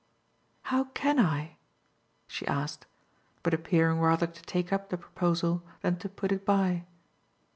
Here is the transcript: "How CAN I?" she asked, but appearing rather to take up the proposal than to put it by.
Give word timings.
"How 0.63 0.85
CAN 0.95 1.19
I?" 1.19 1.57
she 2.25 2.47
asked, 2.47 2.87
but 3.43 3.53
appearing 3.53 3.99
rather 3.99 4.25
to 4.25 4.41
take 4.41 4.73
up 4.73 4.89
the 4.89 4.97
proposal 4.97 5.61
than 5.81 5.97
to 5.97 6.09
put 6.09 6.31
it 6.31 6.43
by. 6.43 6.85